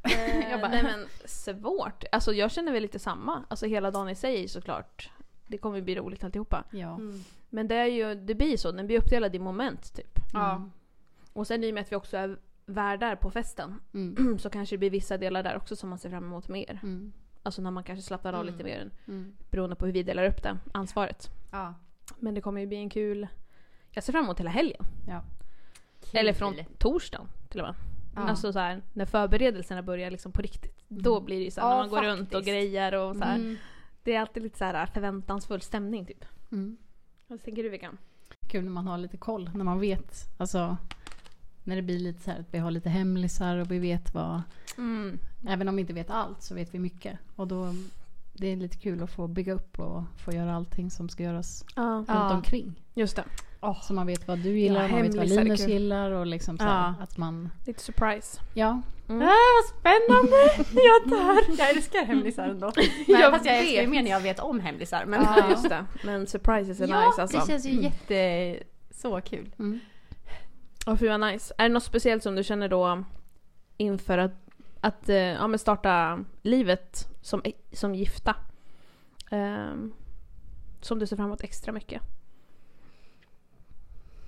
[0.51, 2.05] jag bara, nej men svårt.
[2.13, 3.45] Alltså jag känner väl lite samma.
[3.49, 5.11] Alltså hela dagen i sig såklart.
[5.47, 6.65] Det kommer bli roligt alltihopa.
[6.71, 6.95] Ja.
[6.95, 7.25] Mm.
[7.51, 8.73] Men det är ju, det blir så.
[8.73, 10.19] Den blir uppdelad i moment typ.
[10.33, 10.63] Ja.
[11.33, 14.39] Och sen i och med att vi också är värdar på festen Mm.
[14.39, 16.81] så kanske det blir vissa delar där också som man ser fram emot mer.
[16.83, 17.13] Mm.
[17.49, 18.53] Alltså när man kanske slappnar av Mm.
[18.55, 19.33] lite mer Mm.
[19.51, 21.31] beroende på hur vi delar upp det, ansvaret.
[21.51, 21.75] Ja.
[22.19, 23.27] Men det kommer ju bli en kul...
[23.91, 24.85] Jag ser fram emot hela helgen.
[25.09, 25.23] Ja.
[26.13, 27.75] Eller från torsdagen till och med.
[28.15, 28.21] Ja.
[28.29, 30.85] Alltså så här, när förberedelserna börjar liksom på riktigt.
[30.89, 32.49] Då blir det ju så här, Ja, när man går runt och faktiskt.
[32.49, 33.37] grejer och så här.
[33.37, 33.57] Mm.
[34.03, 36.25] Det är alltid lite så här förväntansfull stämning typ.
[36.53, 36.77] Mm.
[37.27, 37.99] Vad tänker du Vickan?
[38.49, 40.15] Kul när man har lite koll, när man vet.
[40.39, 40.77] Alltså,
[41.69, 44.43] när det blir lite så här att vi har lite hemlisar och vi vet vad...
[44.79, 45.19] Mm.
[45.49, 47.19] Även om vi inte vet allt så vet vi mycket.
[47.37, 47.75] Och då
[48.33, 51.65] det är lite kul att få bygga upp och få göra allting som ska göras
[51.77, 51.83] Ja.
[51.83, 52.35] runt Ja.
[52.35, 52.83] omkring.
[52.95, 53.25] Just det.
[53.83, 56.65] Så man vet vad du gillar, Ja, man vet vad Linus gillar och liksom så
[56.65, 56.95] Ja.
[57.01, 57.51] att man...
[57.67, 58.41] Lite surprise.
[58.55, 58.83] Ja.
[59.09, 59.23] Mm.
[59.23, 60.37] Äh, vad spännande!
[60.83, 61.59] Jag dör!
[61.59, 62.73] Jag älskar hemlisar ändå.
[63.09, 65.05] Men, Jag fast jag älskar ju mer när jag vet om hemlisar.
[65.07, 65.85] Men Ja just det.
[66.05, 67.39] Men surprises är ja, nice alltså.
[67.39, 68.57] det känns ju jätte...
[68.91, 69.55] Så kul.
[69.59, 69.81] Mm.
[70.89, 71.55] Och fy vad nice.
[71.59, 73.05] Är det något speciellt som du känner då
[73.77, 74.33] inför att,
[74.81, 78.35] att eh, ja, men starta livet som, som gifta?
[79.31, 79.95] Ehm,
[80.81, 82.03] som du ser fram emot extra mycket?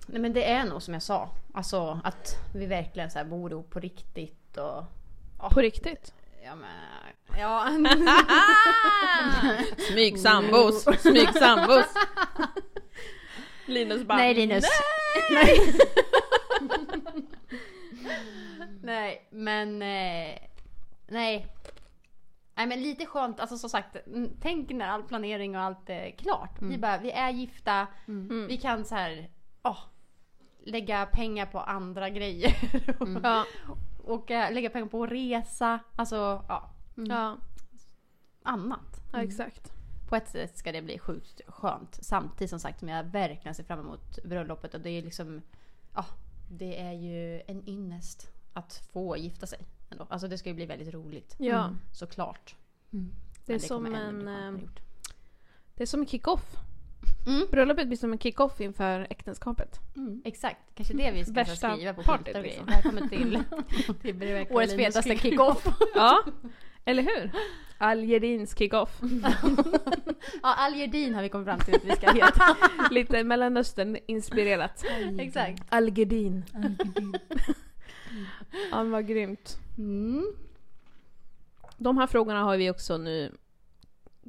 [0.07, 1.31] Nej men det är nog som jag sa.
[1.55, 4.85] Alltså att vi verkligen så här bor ihop på riktigt och...
[5.51, 6.15] På riktigt?
[6.45, 6.71] Ja men...
[7.39, 7.69] Ja.
[9.91, 10.85] Smygsambos!
[11.01, 11.87] Smygsambos!
[13.67, 14.65] Linus bara Nej Linus.
[15.31, 15.77] Nej.
[18.83, 19.83] nej men...
[19.83, 20.39] Eh,
[21.09, 21.47] nej.
[22.55, 26.11] Nej men lite skönt, alltså som sagt, mm, tänk när all planering och allt är
[26.11, 26.63] klart.
[26.63, 28.47] Vi bara, vi är gifta, Mm.
[28.47, 29.31] vi kan så här,
[29.63, 29.79] åh,
[30.65, 32.55] lägga pengar på andra grejer.
[33.23, 33.45] Ja,
[34.05, 37.37] och eh, lägga pengar på att resa, alltså ja, ja,
[38.43, 39.01] annat.
[39.13, 39.73] ja exakt.
[40.09, 41.99] På ett sätt ska det bli sjukt skönt.
[42.03, 45.43] Samtidigt som sagt som jag verkligen ser fram emot bröllopet och det är liksom,
[45.95, 46.05] ja,
[46.51, 49.59] det är ju en ynnest att få gifta sig.
[49.91, 50.07] Ändå.
[50.11, 51.35] Alltså det ska ju bli väldigt roligt.
[51.39, 51.71] Ja.
[51.93, 52.55] Såklart.
[52.93, 53.11] Mm.
[53.47, 54.81] Det är Men som en, skönare eh, gjort.
[55.75, 56.57] Det är som en kick-off.
[57.27, 57.47] Mm.
[57.51, 59.81] Bröllopet blir som en kick-off inför äktenskapet.
[59.97, 60.23] Mm.
[60.25, 62.43] Exakt, kanske det vi ska Värsta skriva på partyt, liksom.
[62.43, 62.65] grejer.
[62.67, 63.33] Välkommen till
[64.03, 65.21] Det verkligen årets fetaste kick.
[65.21, 65.67] kick-off.
[65.95, 66.25] Ja,
[66.91, 67.31] eller hur?
[67.79, 69.01] Algerins kick-off.
[70.43, 72.57] ja, Algerdin har vi kommit fram till att vi ska heta.
[72.91, 74.85] Lite Mellanöstern-inspirerat.
[75.19, 75.63] Exakt.
[75.69, 76.45] Algerdin.
[78.71, 79.59] Ja men vad grymt.
[79.79, 80.27] Mm.
[81.77, 83.33] De här frågorna har vi också nu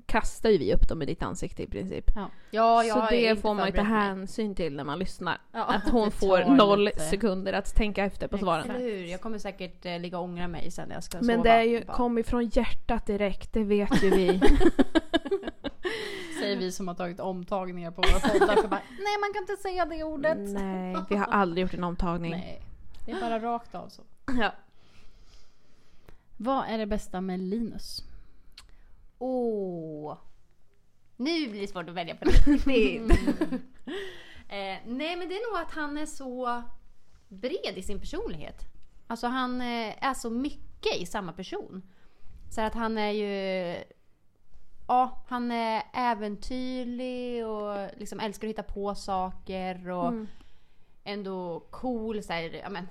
[0.06, 2.06] kastar ju vi upp dem i ditt ansikte i princip.
[2.16, 2.30] Ja.
[2.52, 5.38] Ja, jag så det får man ju ta hänsyn till när man lyssnar.
[5.52, 5.64] Ja.
[5.64, 7.00] Att hon får noll lite.
[7.00, 8.70] sekunder att tänka efter på svaren.
[8.70, 9.06] Eller hur?
[9.06, 11.44] Jag kommer säkert eh, ligga och ångra mig sen när jag ska Men sova.
[11.44, 14.42] det är ju, kom ifrån hjärtat direkt, det vet ju vi.
[16.40, 18.56] Säger vi som har tagit omtagningar på våra poddar.
[18.62, 20.38] För bara, Nej man kan inte säga det ordet.
[20.40, 22.32] Nej, vi har aldrig gjort en omtagning.
[22.32, 22.62] Nej.
[23.06, 24.02] Det är bara rakt av så.
[24.40, 24.52] Ja.
[26.38, 28.04] Vad är det bästa med Linus?
[29.24, 30.18] Åh.
[31.18, 33.12] Nu blir det svårt att välja på riktigt.
[34.50, 36.64] eh, nej men det är nog att han är så
[37.28, 38.66] bred i sin personlighet.
[39.08, 41.82] Alltså han eh, är så mycket i samma person.
[42.50, 43.76] Så att han är ju...
[44.88, 50.28] Ja, han är äventyrlig och liksom älskar att hitta på saker och Mm.
[51.04, 52.24] ändå cool.
[52.24, 52.88] Så här, ja, men,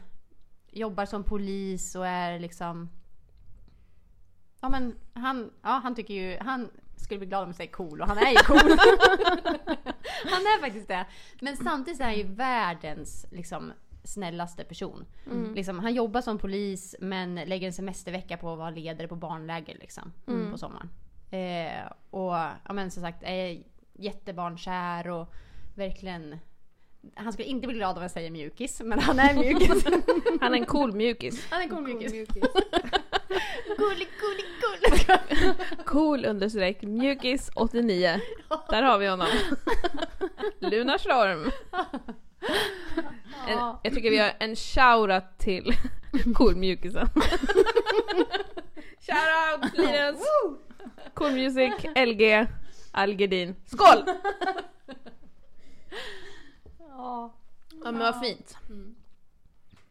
[0.70, 2.88] jobbar som polis och är liksom...
[4.60, 6.38] Ja men han, ja, han tycker ju...
[6.40, 8.58] Han skulle bli glad om jag säger cool och han är ju cool.
[10.24, 11.06] han är faktiskt det.
[11.40, 13.72] Men samtidigt är han ju världens liksom,
[14.04, 15.06] snällaste person.
[15.26, 15.54] Mm.
[15.54, 19.76] Liksom, han jobbar som polis men lägger en semestervecka på att vara ledare på barnläger
[19.80, 20.52] liksom, Mm.
[20.52, 20.90] på sommaren.
[21.30, 25.34] Eh, och ja, men som sagt är jättebarnkär och
[25.74, 26.38] verkligen
[27.14, 29.84] han skulle inte bli glad om jag säger mjukis, men han är mjukis.
[30.40, 31.46] Han är en cool mjukis.
[31.50, 32.34] Han är en cool mjukis.
[33.78, 35.56] Gullig, gullig, gullig.
[35.86, 38.20] Cool understreck mjukis 89.
[38.68, 39.28] Där har vi honom.
[40.58, 41.50] Luna Storm.
[43.48, 45.72] En, jag tycker vi har en shoutout till
[46.34, 47.08] cool mjukisen.
[49.00, 50.20] Shoutout Linus!
[51.14, 52.46] Cool Music, LG,
[52.92, 53.56] Algerdin.
[53.66, 54.04] Skål!
[56.78, 57.34] Ja.
[57.84, 58.56] Men vad fint.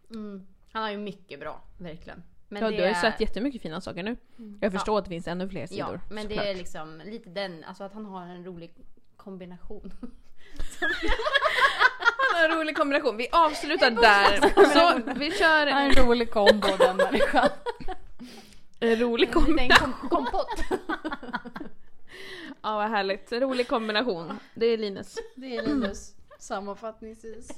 [0.10, 0.47] Mm.
[0.71, 2.23] Han har ju mycket bra, verkligen.
[2.49, 4.17] Men Ja, det du har ju sett jättemycket fina saker nu.
[4.62, 6.01] Jag förstår att det finns ännu fler sidor.
[6.09, 8.71] Ja, men det är liksom lite den, alltså att han har en rolig
[9.17, 9.93] kombination.
[12.33, 13.17] Han har en rolig kombination.
[13.17, 14.39] Vi avslutar där.
[15.05, 17.49] Så vi kör En rolig kombo den människan.
[18.79, 19.67] en rolig En kombination.
[19.69, 20.63] liten kom- kompott.
[22.62, 23.31] Ja vad härligt.
[23.31, 24.39] En rolig kombination.
[24.55, 25.15] Det är Linus.
[25.35, 26.13] Det är Linus.
[26.39, 27.49] Sammanfattningsvis.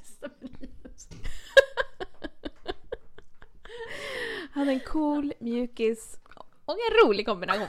[4.54, 6.20] Han är en cool mjukis
[6.66, 7.68] Och en rolig kombination.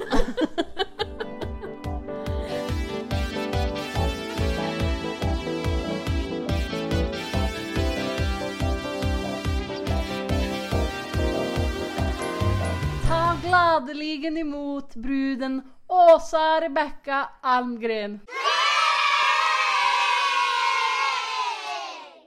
[13.08, 18.20] Ta gladeligen emot bruden Åsa Rebecka Almgren.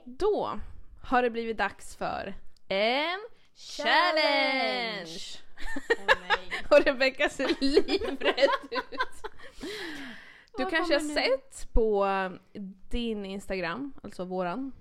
[0.04, 0.60] Då
[1.02, 2.34] har det blivit dags för
[2.68, 5.38] en challenge!
[6.70, 9.22] Och Rebecka ser livrädd ut.
[10.56, 11.14] Du Vad kanske har nu?
[11.14, 12.06] sett på
[12.90, 14.72] din Instagram, alltså våran,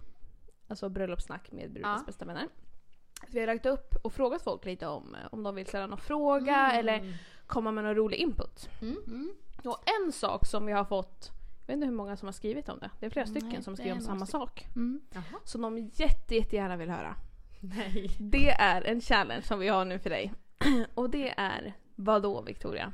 [0.68, 2.04] alltså bröllopssnack med brudens Ja.
[2.06, 2.48] bästa vänner.
[3.28, 6.72] Vi har lagt upp och frågat folk lite om om de vill ställa någon fråga
[6.72, 8.70] eller komma med någon rolig input.
[8.82, 9.30] Mm.
[9.64, 12.70] Och en sak som vi har fått, jag vet inte hur många som har skrivit
[12.70, 14.68] om det, det är flera stycken Nej, som skriver om samma sak.
[14.76, 15.02] Mm.
[15.44, 17.16] Som de jätte, jättegärna vill höra.
[17.60, 18.10] Nej.
[18.20, 20.34] Det är en challenge som vi har nu för dig.
[20.94, 22.94] Och det är vad då Victoria?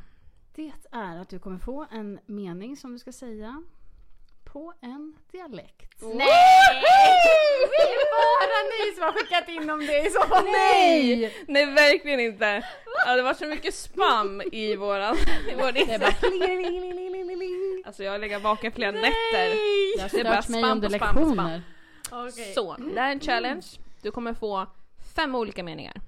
[0.56, 3.63] Det är att du kommer få en mening som du ska säga
[4.43, 6.02] på en dialekt.
[6.02, 6.17] Nej!
[7.71, 10.45] Det är bara ni som har skickat in om det i så fall.
[10.45, 11.36] Nej!
[11.47, 12.65] Nej verkligen inte!
[13.06, 15.15] Ja, det var så mycket spam i våran...
[15.52, 16.12] I vår Det är bara
[17.86, 19.12] alltså jag har legat vaken flera nätter.
[20.12, 21.62] Det är bara spam på spam på spam.
[22.12, 22.54] Okej.
[22.54, 23.65] Så, det här är en challenge.
[24.02, 24.68] Du kommer få
[25.16, 26.02] fem olika meningar.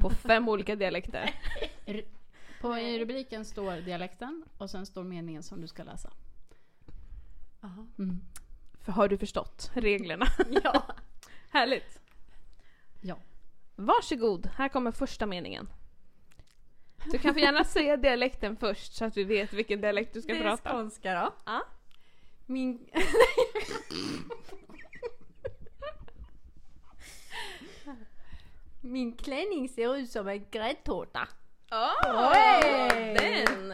[0.00, 1.30] På fem olika dialekter.
[2.60, 6.10] På i rubriken står dialekten och sen står meningen som du ska läsa.
[7.98, 8.20] Mm.
[8.80, 10.26] För har du förstått reglerna?
[10.64, 10.82] Ja.
[11.50, 12.00] Härligt!
[13.00, 13.16] Ja.
[13.76, 15.68] Varsågod, här kommer första meningen.
[17.12, 20.32] Du kan få gärna säga dialekten först så att vi vet vilken dialekt du ska
[20.32, 20.70] Det är prata.
[20.70, 21.34] skånska då.
[21.44, 21.62] Ja.
[22.46, 22.88] Min...
[28.80, 31.28] Min klänning ser ut som en gräddtårta.
[31.70, 33.16] Oh, Oj!
[33.20, 33.72] den!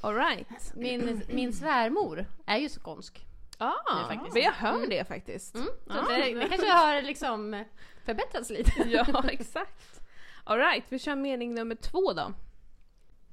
[0.00, 0.74] Alright.
[0.74, 3.26] Min, min svärmor är ju skånsk.
[3.58, 4.34] Ah, faktiskt.
[4.34, 5.54] men jag hör det faktiskt.
[5.54, 5.66] Mm.
[5.66, 6.02] Så Ja.
[6.08, 7.64] det, det kanske har liksom
[8.04, 8.82] förbättrats lite.
[8.88, 10.00] Ja, exakt.
[10.44, 12.32] Alright, vi kör mening nummer två då.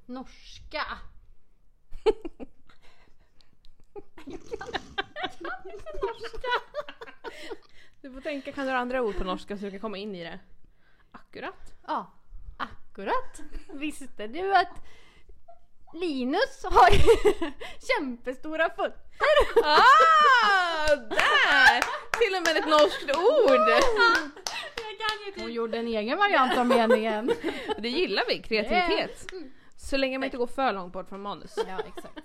[0.06, 0.84] Norska.
[8.01, 10.15] Du får tänka, kan du ha andra ord på norska så du kan komma in
[10.15, 10.39] i det?
[11.12, 11.73] Akkurat.
[11.88, 12.13] Ja,
[12.57, 13.41] akkurat.
[13.73, 14.85] Visste du att
[15.93, 16.89] Linus har
[17.97, 19.63] kämpestora fötter?
[19.63, 21.79] Ah, där!
[22.19, 23.69] Till och med ett norskt ord!
[25.35, 27.31] Ju Hon gjorde en egen variant av meningen.
[27.77, 29.25] Det gillar vi, kreativitet.
[29.75, 31.55] Så länge man inte går för långt bort från manus.
[31.67, 32.19] Ja, exakt.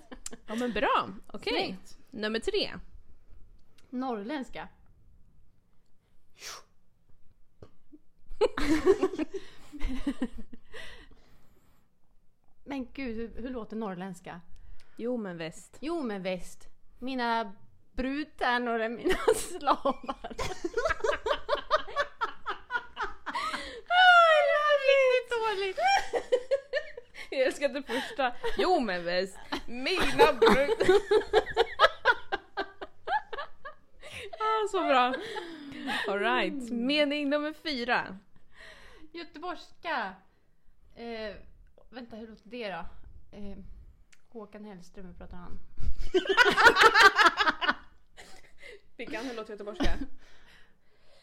[0.47, 1.77] Ja men bra, okej.
[2.11, 2.71] Nummer tre.
[3.89, 4.67] Norrländska.
[12.63, 14.41] Men gud, hur, hur låter norrländska?
[14.97, 15.77] Jo men väst.
[15.79, 16.67] Jo men väst.
[16.99, 17.53] Mina
[17.93, 20.35] brudtärnor är mina slavar.
[25.29, 25.79] Dåligt.
[27.29, 28.35] Jag älskar det första.
[28.57, 29.37] Jo men väst.
[29.67, 30.69] Mina brud.
[34.71, 35.13] så bra.
[36.07, 38.17] Alright, mening nummer fyra.
[39.11, 40.13] Göteborgska.
[40.95, 41.35] Eh,
[41.89, 42.85] vänta, hur låter det då?
[43.37, 43.57] Eh,
[44.29, 45.59] Håkan Hellström, hur pratar han?
[48.97, 49.91] Vickan, hur låter göteborgska?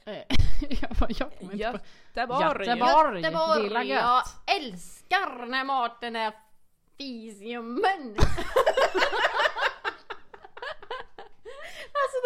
[0.04, 0.22] Eh,
[0.80, 1.78] jag bara, jag kommer inte på.
[2.14, 2.66] Göteborg.
[2.66, 3.20] Göteborg.
[3.22, 3.62] Göteborg!
[3.62, 4.02] Lilla gött.
[4.46, 6.32] Jag älskar när maten är
[6.98, 8.16] fis i mun.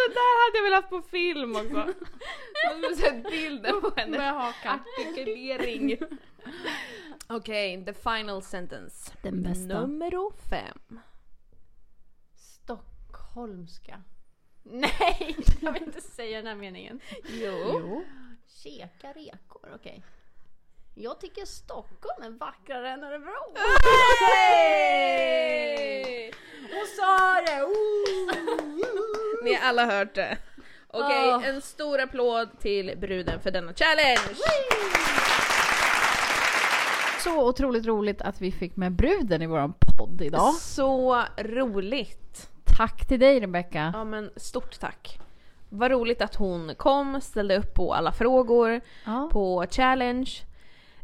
[0.09, 1.95] Det där hade jag velat på film också.
[2.67, 4.19] Hade sett bilden på henne.
[4.19, 4.79] Med hakan.
[4.99, 5.99] Artikulering.
[7.27, 9.13] Okej, the final sentence.
[9.23, 9.81] Den bästa.
[9.81, 11.01] Nummer fem.
[12.35, 14.03] Stockholmska.
[14.63, 17.01] Nej, jag vill inte säga den här meningen.
[17.29, 18.05] Jo.
[18.47, 20.05] Käka rekor, okej.
[20.95, 23.33] Jag tycker Stockholm är vackrare än Örebro.
[26.71, 27.63] Hon sa det!
[29.47, 30.39] Ni har alla hört det.
[30.89, 31.49] Okej, Åh.
[31.49, 34.37] en stor applåd till bruden för denna challenge!
[37.19, 40.55] Så otroligt roligt att vi fick med bruden i våran podd idag.
[40.55, 42.51] Så roligt!
[42.77, 43.91] Tack till dig Rebecka.
[43.95, 45.19] Ja men stort tack.
[45.69, 50.31] Vad roligt att hon kom, ställde upp på alla frågor, Ja, på challenge.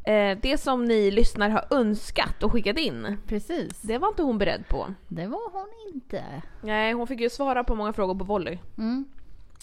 [0.05, 3.81] Eh, det som ni lyssnar har önskat och skickat in, precis.
[3.83, 4.95] det var inte hon beredd på.
[5.09, 6.25] Det var hon inte.
[6.63, 8.59] Nej, hon fick ju svara på många frågor på volley.
[8.79, 9.05] Mm.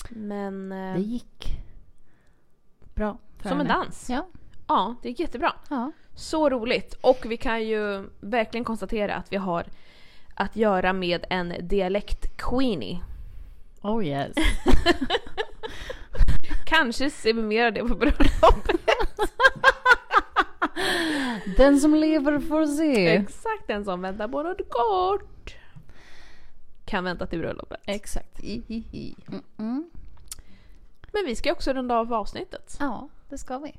[0.10, 1.48] Men eh, Det gick
[2.96, 3.18] bra.
[3.42, 3.70] som en henne.
[3.74, 4.10] dans.
[4.10, 4.28] Ja.
[4.68, 5.54] Ja, det gick jättebra.
[5.70, 5.92] ja.
[6.16, 6.94] Så roligt!
[7.02, 9.66] Och vi kan ju verkligen konstatera att vi har
[10.36, 13.00] att göra med en dialekt-queenie.
[13.82, 14.36] Oh yes.
[16.66, 18.82] Kanske ser vi mer av det på bröllopet.
[21.58, 23.08] Den som lever får se.
[23.08, 25.56] Exakt den som väntar på något kort.
[26.86, 27.80] Kan vänta till bröllopet.
[27.86, 28.40] Exakt.
[28.44, 29.90] Mm -mm.
[31.12, 32.78] Men vi ska också runda av avsnittet.
[32.80, 33.76] Ja, det ska vi.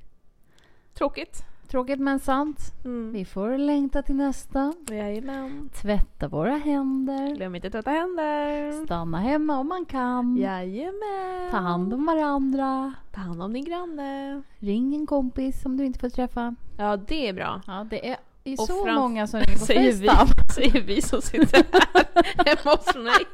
[0.94, 1.44] Tråkigt.
[1.70, 2.58] Tråkigt men sant.
[2.84, 3.12] Mm.
[3.12, 4.72] Vi får längta till nästa.
[4.90, 5.70] Jajamän.
[5.82, 7.34] Tvätta våra händer.
[7.36, 8.72] Glöm inte att tvätta händer.
[8.84, 10.36] Stanna hemma om man kan.
[10.36, 11.50] Jajamän.
[11.50, 12.92] Ta hand om varandra.
[13.12, 14.42] Ta hand om din granne.
[14.58, 16.54] Ring en kompis som du inte får träffa.
[16.78, 17.60] Ja, det är bra.
[17.66, 20.44] Ja, det är i Och så många som ringer på Facetime.
[20.54, 22.04] säger vi som sitter här
[22.46, 23.26] hemma hos mig.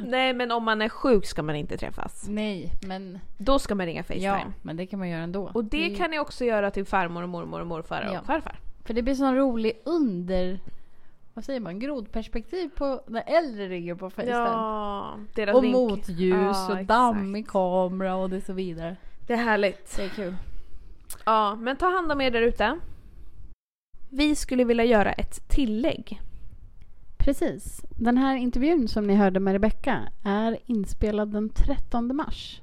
[0.06, 2.26] Nej men om man är sjuk ska man inte träffas.
[2.28, 4.24] Nej, men Då ska man ringa Facetime.
[4.26, 5.50] ja, men det kan man göra ändå.
[5.54, 5.96] Och det Mm.
[5.98, 8.22] kan ni också göra till farmor och mormor och morfar och Ja.
[8.26, 8.58] farfar.
[8.84, 10.60] För det blir sån rolig under...
[11.34, 11.78] Vad säger man?
[11.78, 14.36] Grodperspektiv på när äldre ringer på Facetime.
[14.38, 15.72] Ja, deras och vink.
[15.76, 16.88] motljus Ja, och exakt.
[16.88, 18.96] dammig kamera och det så vidare.
[19.26, 19.96] Det är härligt.
[19.96, 20.36] Det är kul.
[21.26, 22.78] Ja, men ta hand om er där ute.
[24.10, 26.20] Vi skulle vilja göra ett tillägg.
[27.24, 27.84] Precis.
[27.90, 32.60] Den här intervjun som ni hörde med Rebecka är inspelad den 13 mars.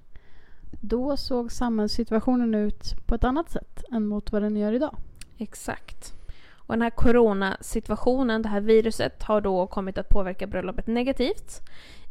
[0.81, 4.95] Då såg samhällssituationen ut på ett annat sätt än mot vad den gör idag.
[5.37, 6.13] Exakt.
[6.53, 11.61] Och den här coronasituationen, det här viruset, har då kommit att påverka bröllopet negativt.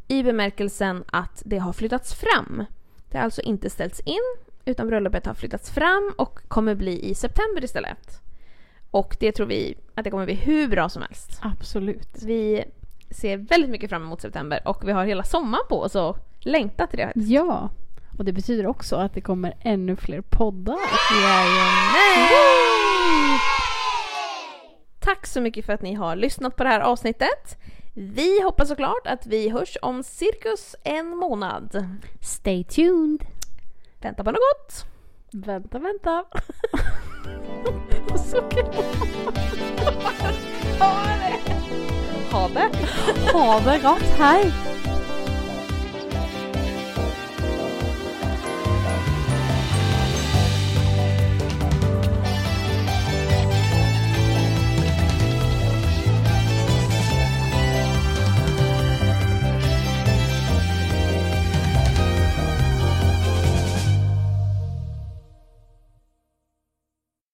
[0.09, 2.65] I bemärkelsen att det har flyttats fram.
[3.09, 7.15] Det har alltså inte ställts in, utan bröllopet har flyttats fram och kommer bli i
[7.15, 8.30] september istället.
[8.91, 11.39] Och det tror vi att det kommer bli hur bra som helst.
[11.43, 12.23] Absolut.
[12.23, 12.65] Vi
[13.11, 16.87] ser väldigt mycket fram emot september och vi har hela sommaren på oss och längtar
[16.87, 17.13] till det.
[17.15, 17.71] Ja,
[18.19, 20.79] och det betyder också att det kommer ännu fler poddar.
[25.01, 27.59] Tack så mycket för att ni har lyssnat på det här avsnittet.
[27.95, 31.87] Vi hoppas såklart att vi hörs om cirkus en månad.
[32.21, 33.25] Stay tuned!
[34.01, 34.85] Vänta på något gott!
[35.33, 36.25] Vänta, vänta.
[38.17, 38.65] Så kul!
[40.79, 41.37] Ha det!
[42.31, 42.71] Ha det!
[43.33, 44.53] Ha det gott, hej!